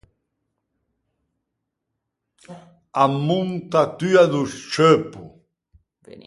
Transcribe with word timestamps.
A 3.01 3.05
montatua 3.25 4.23
do 4.31 4.41
scceuppo. 4.53 5.23